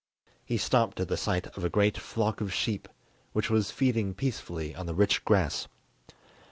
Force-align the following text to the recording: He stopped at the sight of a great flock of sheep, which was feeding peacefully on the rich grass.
He 0.43 0.57
stopped 0.57 0.99
at 0.99 1.09
the 1.09 1.15
sight 1.15 1.45
of 1.55 1.63
a 1.63 1.69
great 1.69 1.95
flock 1.95 2.41
of 2.41 2.51
sheep, 2.51 2.87
which 3.33 3.51
was 3.51 3.69
feeding 3.69 4.15
peacefully 4.15 4.73
on 4.73 4.87
the 4.87 4.95
rich 4.95 5.23
grass. 5.23 5.67